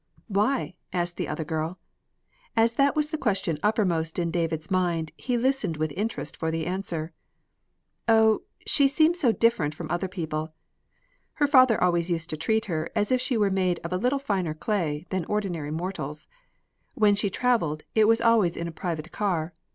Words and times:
"Why?" 0.29 0.73
asked 0.91 1.17
the 1.17 1.27
other 1.27 1.43
girl. 1.43 1.77
As 2.57 2.73
that 2.73 2.95
was 2.95 3.09
the 3.09 3.19
question 3.19 3.59
uppermost 3.61 4.17
in 4.17 4.31
David's 4.31 4.71
mind, 4.71 5.11
he 5.15 5.37
listened 5.37 5.77
with 5.77 5.91
interest 5.91 6.35
for 6.35 6.49
the 6.49 6.65
answer. 6.65 7.13
"O, 8.07 8.41
she 8.65 8.87
seems 8.87 9.19
so 9.19 9.31
different 9.31 9.75
from 9.75 9.91
other 9.91 10.07
people. 10.07 10.55
Her 11.33 11.45
father 11.45 11.79
always 11.83 12.09
used 12.09 12.31
to 12.31 12.35
treat 12.35 12.65
her 12.65 12.89
as 12.95 13.11
if 13.11 13.21
she 13.21 13.37
were 13.37 13.51
made 13.51 13.77
of 13.83 13.93
a 13.93 13.97
little 13.97 14.17
finer 14.17 14.55
clay 14.55 15.05
than 15.11 15.23
ordinary 15.25 15.69
mortals. 15.69 16.27
When 16.95 17.13
she 17.13 17.29
traveled, 17.29 17.83
it 17.93 18.05
was 18.07 18.19
always 18.21 18.57
in 18.57 18.67
a 18.67 18.71
private 18.71 19.11
car. 19.11 19.53